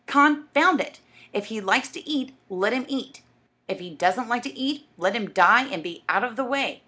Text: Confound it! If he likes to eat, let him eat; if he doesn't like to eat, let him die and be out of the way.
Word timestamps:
Confound 0.07 0.81
it! 0.81 0.99
If 1.31 1.45
he 1.45 1.61
likes 1.61 1.89
to 1.89 2.01
eat, 2.09 2.33
let 2.49 2.73
him 2.73 2.87
eat; 2.89 3.21
if 3.67 3.79
he 3.79 3.91
doesn't 3.91 4.27
like 4.29 4.41
to 4.41 4.57
eat, 4.57 4.87
let 4.97 5.15
him 5.15 5.29
die 5.29 5.65
and 5.65 5.83
be 5.83 6.03
out 6.09 6.23
of 6.23 6.37
the 6.37 6.43
way. 6.43 6.79